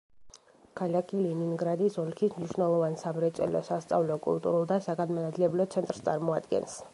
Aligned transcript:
ქალაქი 0.79 1.19
ლენინგრადის 1.25 1.99
ოლქის 2.03 2.33
მნიშვნელოვან 2.37 2.97
სამრეწველო, 3.03 3.61
სასწავლო, 3.69 4.19
კულტურულ 4.29 4.67
და 4.73 4.81
საგანმანათლებლო 4.87 5.69
ცენტრს 5.77 6.03
წარმოადგენს. 6.11 6.83